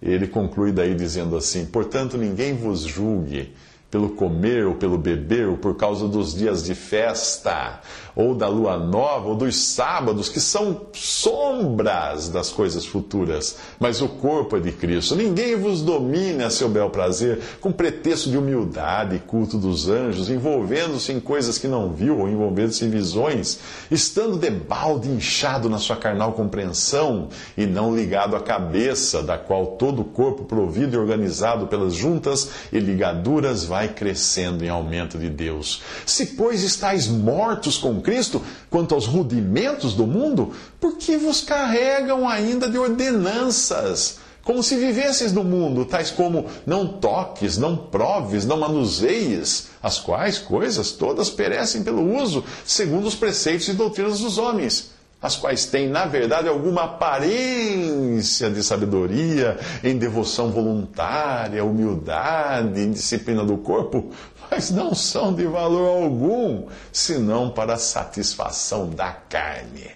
Ele 0.00 0.28
conclui 0.28 0.70
daí 0.70 0.94
dizendo 0.94 1.36
assim: 1.36 1.66
Portanto, 1.66 2.16
ninguém 2.16 2.54
vos 2.54 2.82
julgue 2.82 3.52
pelo 3.90 4.10
comer 4.10 4.66
ou 4.66 4.74
pelo 4.74 4.96
beber, 4.96 5.48
ou 5.48 5.56
por 5.56 5.76
causa 5.76 6.06
dos 6.06 6.34
dias 6.34 6.62
de 6.62 6.74
festa, 6.74 7.80
ou 8.14 8.34
da 8.34 8.46
lua 8.46 8.78
nova, 8.78 9.28
ou 9.28 9.34
dos 9.34 9.56
sábados, 9.56 10.28
que 10.28 10.40
são 10.40 10.82
sombras 10.92 12.28
das 12.28 12.50
coisas 12.50 12.86
futuras, 12.86 13.56
mas 13.78 14.00
o 14.00 14.08
corpo 14.08 14.56
é 14.56 14.60
de 14.60 14.72
Cristo. 14.72 15.16
Ninguém 15.16 15.56
vos 15.56 15.82
domine 15.82 16.44
a 16.44 16.50
seu 16.50 16.68
bel 16.68 16.90
prazer, 16.90 17.40
com 17.60 17.72
pretexto 17.72 18.30
de 18.30 18.38
humildade 18.38 19.16
e 19.16 19.18
culto 19.18 19.58
dos 19.58 19.88
anjos, 19.88 20.30
envolvendo-se 20.30 21.12
em 21.12 21.18
coisas 21.18 21.58
que 21.58 21.66
não 21.66 21.92
viu, 21.92 22.20
ou 22.20 22.28
envolvendo-se 22.28 22.84
em 22.84 22.90
visões, 22.90 23.58
estando 23.90 24.38
de 24.38 24.50
balde 24.50 25.08
inchado 25.08 25.68
na 25.68 25.78
sua 25.78 25.96
carnal 25.96 26.32
compreensão, 26.32 27.28
e 27.56 27.66
não 27.66 27.94
ligado 27.94 28.36
à 28.36 28.40
cabeça, 28.40 29.22
da 29.22 29.36
qual 29.36 29.66
todo 29.66 30.02
o 30.02 30.04
corpo, 30.04 30.44
provido 30.44 30.94
e 30.94 30.98
organizado 30.98 31.66
pelas 31.66 31.94
juntas 31.94 32.50
e 32.72 32.78
ligaduras, 32.78 33.64
vai 33.64 33.79
vai 33.80 33.88
crescendo 33.88 34.62
em 34.62 34.68
aumento 34.68 35.16
de 35.16 35.30
Deus. 35.30 35.80
Se, 36.04 36.26
pois, 36.26 36.62
estáis 36.62 37.08
mortos 37.08 37.78
com 37.78 37.98
Cristo 38.02 38.42
quanto 38.68 38.94
aos 38.94 39.06
rudimentos 39.06 39.94
do 39.94 40.06
mundo, 40.06 40.52
por 40.78 40.98
que 40.98 41.16
vos 41.16 41.40
carregam 41.40 42.28
ainda 42.28 42.68
de 42.68 42.76
ordenanças? 42.76 44.18
Como 44.44 44.62
se 44.62 44.76
vivesseis 44.76 45.32
no 45.32 45.44
mundo, 45.44 45.86
tais 45.86 46.10
como 46.10 46.46
não 46.66 46.86
toques, 46.86 47.56
não 47.56 47.74
proves, 47.74 48.44
não 48.44 48.58
manuseies, 48.58 49.68
as 49.82 49.98
quais 49.98 50.38
coisas 50.38 50.92
todas 50.92 51.30
perecem 51.30 51.82
pelo 51.82 52.16
uso, 52.20 52.44
segundo 52.66 53.06
os 53.06 53.14
preceitos 53.14 53.68
e 53.68 53.72
doutrinas 53.72 54.20
dos 54.20 54.36
homens 54.36 54.90
as 55.22 55.36
quais 55.36 55.66
têm, 55.66 55.88
na 55.88 56.06
verdade, 56.06 56.48
alguma 56.48 56.84
aparência 56.84 58.50
de 58.50 58.62
sabedoria, 58.62 59.58
em 59.84 59.98
devoção 59.98 60.50
voluntária, 60.50 61.64
humildade, 61.64 62.80
em 62.80 62.90
disciplina 62.90 63.44
do 63.44 63.58
corpo, 63.58 64.10
mas 64.50 64.70
não 64.70 64.94
são 64.94 65.34
de 65.34 65.46
valor 65.46 66.04
algum, 66.04 66.66
senão 66.90 67.50
para 67.50 67.74
a 67.74 67.78
satisfação 67.78 68.88
da 68.88 69.12
carne. 69.12 69.90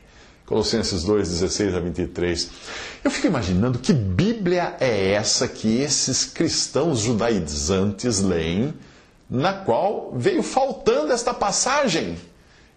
Colossenses 0.44 1.02
2, 1.04 1.26
16 1.26 1.74
a 1.74 1.80
23. 1.80 2.50
Eu 3.02 3.10
fico 3.10 3.26
imaginando 3.26 3.78
que 3.78 3.94
Bíblia 3.94 4.76
é 4.78 5.12
essa 5.12 5.48
que 5.48 5.80
esses 5.80 6.26
cristãos 6.26 6.98
judaizantes 6.98 8.20
leem, 8.20 8.74
na 9.28 9.54
qual 9.54 10.12
veio 10.14 10.42
faltando 10.42 11.14
esta 11.14 11.32
passagem. 11.32 12.18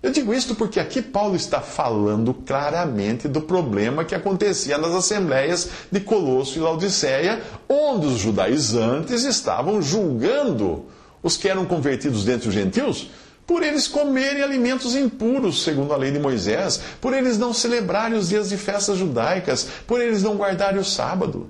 Eu 0.01 0.11
digo 0.11 0.33
isto 0.33 0.53
porque 0.53 0.79
aqui 0.79 1.01
Paulo 1.01 1.35
está 1.35 1.59
falando 1.59 2.33
claramente 2.33 3.27
do 3.27 3.41
problema 3.41 4.05
que 4.05 4.13
acontecia 4.13 4.77
nas 4.77 4.93
assembleias 4.93 5.69
de 5.91 5.99
Colosso 5.99 6.57
e 6.57 6.61
Laodiceia, 6.61 7.41
onde 7.67 8.05
os 8.05 8.19
judaizantes 8.19 9.23
estavam 9.23 9.81
julgando 9.81 10.85
os 11.23 11.35
que 11.35 11.49
eram 11.49 11.65
convertidos 11.65 12.23
dentre 12.23 12.47
os 12.47 12.53
gentios 12.53 13.09
por 13.47 13.63
eles 13.63 13.87
comerem 13.87 14.43
alimentos 14.43 14.93
impuros, 14.93 15.63
segundo 15.63 15.93
a 15.93 15.97
lei 15.97 16.11
de 16.11 16.19
Moisés, 16.19 16.81
por 16.99 17.13
eles 17.13 17.37
não 17.37 17.53
celebrarem 17.53 18.17
os 18.17 18.27
dias 18.27 18.49
de 18.49 18.57
festas 18.57 18.97
judaicas, 18.97 19.65
por 19.87 20.01
eles 20.01 20.21
não 20.21 20.35
guardarem 20.35 20.81
o 20.81 20.83
sábado. 20.83 21.49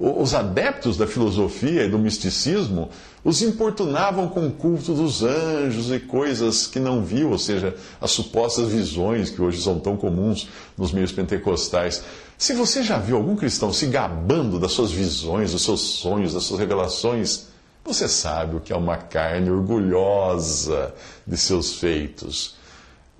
Os 0.00 0.32
adeptos 0.32 0.96
da 0.96 1.08
filosofia 1.08 1.84
e 1.84 1.90
do 1.90 1.98
misticismo 1.98 2.88
os 3.24 3.42
importunavam 3.42 4.28
com 4.28 4.46
o 4.46 4.52
culto 4.52 4.94
dos 4.94 5.24
anjos 5.24 5.90
e 5.90 5.98
coisas 5.98 6.68
que 6.68 6.78
não 6.78 7.04
viu, 7.04 7.30
ou 7.32 7.38
seja, 7.38 7.74
as 8.00 8.12
supostas 8.12 8.68
visões 8.68 9.28
que 9.28 9.42
hoje 9.42 9.60
são 9.60 9.80
tão 9.80 9.96
comuns 9.96 10.48
nos 10.76 10.92
meios 10.92 11.10
pentecostais. 11.10 12.04
Se 12.36 12.52
você 12.52 12.84
já 12.84 12.96
viu 12.96 13.16
algum 13.16 13.34
cristão 13.34 13.72
se 13.72 13.86
gabando 13.86 14.60
das 14.60 14.70
suas 14.70 14.92
visões, 14.92 15.50
dos 15.50 15.64
seus 15.64 15.80
sonhos, 15.80 16.32
das 16.32 16.44
suas 16.44 16.60
revelações, 16.60 17.48
você 17.84 18.06
sabe 18.06 18.54
o 18.54 18.60
que 18.60 18.72
é 18.72 18.76
uma 18.76 18.98
carne 18.98 19.50
orgulhosa 19.50 20.94
de 21.26 21.36
seus 21.36 21.74
feitos. 21.74 22.54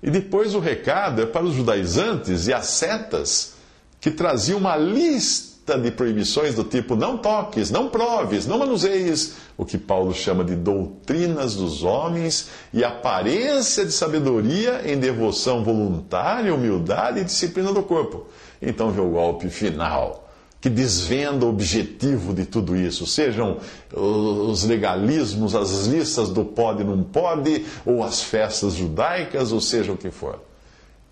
E 0.01 0.09
depois 0.09 0.55
o 0.55 0.59
recado 0.59 1.21
é 1.21 1.25
para 1.25 1.43
os 1.43 1.55
judaizantes 1.55 2.47
e 2.47 2.53
as 2.53 2.67
setas 2.67 3.55
que 3.99 4.09
traziam 4.09 4.59
uma 4.59 4.77
lista 4.77 5.48
de 5.77 5.91
proibições 5.91 6.55
do 6.55 6.63
tipo 6.63 6.95
não 6.95 7.17
toques, 7.17 7.69
não 7.69 7.89
proves, 7.89 8.45
não 8.45 8.59
manuseies, 8.59 9.35
o 9.57 9.65
que 9.65 9.77
Paulo 9.77 10.13
chama 10.13 10.43
de 10.43 10.55
doutrinas 10.55 11.55
dos 11.55 11.83
homens 11.83 12.49
e 12.73 12.83
aparência 12.83 13.85
de 13.85 13.91
sabedoria 13.91 14.81
em 14.85 14.97
devoção 14.97 15.63
voluntária, 15.63 16.53
humildade 16.53 17.19
e 17.19 17.23
disciplina 17.23 17.71
do 17.73 17.83
corpo. 17.83 18.27
Então 18.61 18.91
vê 18.91 19.01
o 19.01 19.09
golpe 19.09 19.49
final 19.49 20.29
que 20.61 20.69
desvenda 20.69 21.45
o 21.45 21.49
objetivo 21.49 22.33
de 22.33 22.45
tudo 22.45 22.75
isso, 22.75 23.07
sejam 23.07 23.59
os 23.93 24.63
legalismos, 24.65 25.55
as 25.55 25.85
listas 25.85 26.29
do 26.29 26.43
pode 26.43 26.81
e 26.81 26.85
não 26.85 27.01
pode, 27.01 27.65
ou 27.85 28.03
as 28.03 28.21
festas 28.21 28.73
judaicas, 28.73 29.53
ou 29.53 29.61
seja 29.61 29.93
o 29.93 29.97
que 29.97 30.11
for. 30.11 30.39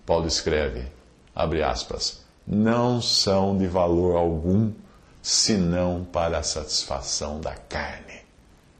Paulo 0.04 0.26
escreve, 0.26 0.82
abre 1.34 1.62
aspas, 1.62 2.20
não 2.50 3.02
são 3.02 3.56
de 3.58 3.66
valor 3.66 4.16
algum 4.16 4.72
senão 5.20 6.06
para 6.10 6.38
a 6.38 6.42
satisfação 6.42 7.40
da 7.40 7.54
carne. 7.54 8.18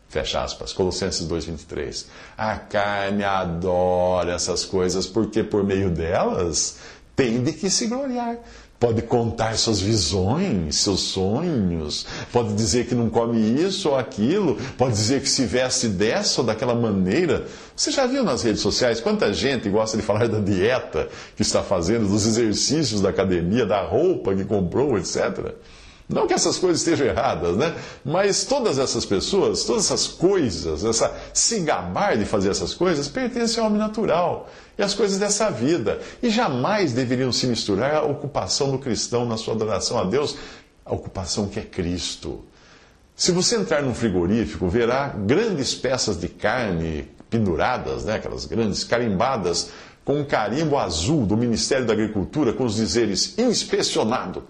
Fecha 0.08 0.42
aspas, 0.42 0.72
Colossenses 0.72 1.28
2,23. 1.28 2.06
A 2.36 2.56
carne 2.56 3.24
adora 3.24 4.32
essas 4.32 4.64
coisas 4.64 5.06
porque 5.06 5.44
por 5.44 5.62
meio 5.62 5.90
delas 5.90 6.78
tem 7.14 7.42
de 7.42 7.52
que 7.52 7.68
se 7.68 7.86
gloriar. 7.88 8.38
Pode 8.78 9.02
contar 9.02 9.56
suas 9.58 9.80
visões, 9.80 10.76
seus 10.76 11.00
sonhos, 11.00 12.06
pode 12.32 12.54
dizer 12.54 12.86
que 12.86 12.94
não 12.94 13.10
come 13.10 13.36
isso 13.60 13.88
ou 13.88 13.96
aquilo, 13.96 14.56
pode 14.76 14.92
dizer 14.94 15.20
que 15.20 15.28
se 15.28 15.44
veste 15.46 15.88
dessa 15.88 16.42
ou 16.42 16.46
daquela 16.46 16.76
maneira. 16.76 17.44
Você 17.74 17.90
já 17.90 18.06
viu 18.06 18.22
nas 18.22 18.42
redes 18.42 18.60
sociais 18.60 19.00
quanta 19.00 19.32
gente 19.32 19.68
gosta 19.68 19.96
de 19.96 20.02
falar 20.04 20.28
da 20.28 20.38
dieta 20.38 21.08
que 21.34 21.42
está 21.42 21.60
fazendo, 21.60 22.06
dos 22.06 22.24
exercícios 22.24 23.00
da 23.00 23.08
academia, 23.08 23.66
da 23.66 23.82
roupa 23.82 24.32
que 24.32 24.44
comprou, 24.44 24.96
etc. 24.96 25.54
Não 26.08 26.26
que 26.26 26.32
essas 26.32 26.56
coisas 26.56 26.80
estejam 26.80 27.06
erradas, 27.06 27.54
né? 27.56 27.74
Mas 28.02 28.44
todas 28.44 28.78
essas 28.78 29.04
pessoas, 29.04 29.64
todas 29.64 29.84
essas 29.84 30.06
coisas, 30.06 30.82
essa 30.82 31.14
se 31.34 31.60
gabar 31.60 32.16
de 32.16 32.24
fazer 32.24 32.50
essas 32.50 32.72
coisas, 32.72 33.08
pertencem 33.08 33.60
ao 33.60 33.66
homem 33.66 33.78
natural 33.78 34.48
e 34.78 34.82
às 34.82 34.94
coisas 34.94 35.18
dessa 35.18 35.50
vida. 35.50 36.00
E 36.22 36.30
jamais 36.30 36.92
deveriam 36.92 37.30
se 37.30 37.46
misturar 37.46 37.96
à 37.96 38.02
ocupação 38.02 38.70
do 38.70 38.78
cristão 38.78 39.26
na 39.26 39.36
sua 39.36 39.52
adoração 39.52 39.98
a 39.98 40.04
Deus, 40.04 40.36
a 40.82 40.94
ocupação 40.94 41.46
que 41.46 41.60
é 41.60 41.62
Cristo. 41.62 42.42
Se 43.14 43.30
você 43.30 43.56
entrar 43.56 43.82
num 43.82 43.92
frigorífico, 43.92 44.66
verá 44.66 45.08
grandes 45.08 45.74
peças 45.74 46.18
de 46.18 46.28
carne 46.28 47.06
penduradas, 47.28 48.04
né? 48.04 48.14
aquelas 48.14 48.46
grandes 48.46 48.82
carimbadas, 48.82 49.70
com 50.06 50.20
um 50.20 50.24
carimbo 50.24 50.78
azul 50.78 51.26
do 51.26 51.36
Ministério 51.36 51.84
da 51.84 51.92
Agricultura, 51.92 52.54
com 52.54 52.64
os 52.64 52.76
dizeres 52.76 53.36
inspecionado. 53.36 54.44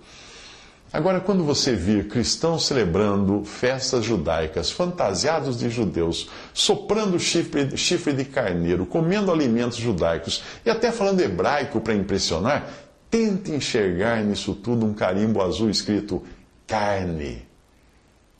Agora, 0.91 1.21
quando 1.21 1.45
você 1.45 1.75
vir 1.75 2.09
cristãos 2.09 2.67
celebrando 2.67 3.45
festas 3.45 4.05
judaicas, 4.05 4.71
fantasiados 4.71 5.59
de 5.59 5.69
judeus, 5.69 6.31
soprando 6.55 7.21
chifre, 7.21 7.77
chifre 7.77 8.15
de 8.15 8.25
carneiro, 8.25 8.87
comendo 8.87 9.31
alimentos 9.31 9.77
judaicos 9.77 10.43
e 10.65 10.71
até 10.71 10.91
falando 10.91 11.21
hebraico 11.21 11.81
para 11.81 11.95
impressionar, 11.95 12.71
tente 13.11 13.51
enxergar 13.51 14.25
nisso 14.25 14.55
tudo 14.55 14.87
um 14.87 14.95
carimbo 14.95 15.43
azul 15.43 15.69
escrito 15.69 16.23
carne. 16.67 17.47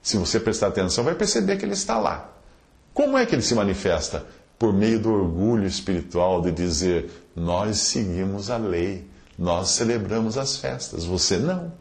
Se 0.01 0.17
você 0.17 0.41
prestar 0.41 0.69
atenção, 0.69 1.05
vai 1.05 1.15
perceber 1.15 1.59
que 1.59 1.67
ele 1.67 1.75
está 1.75 1.99
lá. 1.99 2.31
Como 2.95 3.19
é 3.19 3.27
que 3.27 3.35
ele 3.35 3.43
se 3.43 3.55
manifesta? 3.55 4.25
Por 4.59 4.73
meio 4.73 4.99
do 4.99 5.13
orgulho 5.13 5.67
espiritual 5.67 6.41
de 6.41 6.51
dizer: 6.51 7.11
nós 7.37 7.77
seguimos 7.77 8.49
a 8.49 8.57
lei, 8.57 9.07
nós 9.39 9.69
celebramos 9.69 10.39
as 10.39 10.57
festas, 10.57 11.05
você 11.05 11.37
não. 11.37 11.73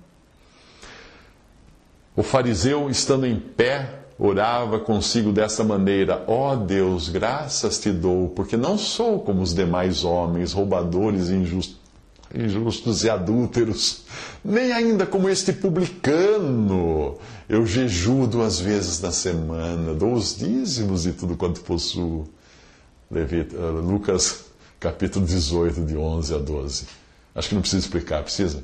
O 2.17 2.23
fariseu, 2.23 2.89
estando 2.89 3.27
em 3.27 3.39
pé, 3.39 3.99
orava 4.17 4.79
consigo 4.79 5.31
dessa 5.31 5.63
maneira: 5.63 6.23
Ó 6.25 6.51
oh 6.51 6.55
Deus, 6.55 7.09
graças 7.09 7.77
te 7.77 7.91
dou, 7.91 8.29
porque 8.29 8.57
não 8.57 8.75
sou 8.75 9.19
como 9.19 9.43
os 9.43 9.53
demais 9.53 10.03
homens, 10.03 10.51
roubadores, 10.51 11.29
injustos, 11.29 11.77
injustos 12.33 13.03
e 13.03 13.09
adúlteros, 13.11 14.01
nem 14.43 14.71
ainda 14.71 15.05
como 15.05 15.29
este 15.29 15.53
publicano. 15.53 17.19
Eu 17.47 17.67
jejuo 17.67 18.25
duas 18.25 18.59
vezes 18.59 18.99
na 18.99 19.11
semana, 19.11 19.93
dou 19.93 20.13
os 20.13 20.35
dízimos 20.35 21.05
e 21.05 21.11
tudo 21.11 21.37
quanto 21.37 21.61
possuo. 21.61 22.27
Uh, 23.11 23.79
Lucas 23.79 24.45
capítulo 24.79 25.23
18, 25.23 25.81
de 25.85 25.95
11 25.95 26.33
a 26.33 26.37
12. 26.39 26.85
Acho 27.35 27.49
que 27.49 27.53
não 27.53 27.61
precisa 27.61 27.85
explicar, 27.85 28.23
precisa? 28.23 28.63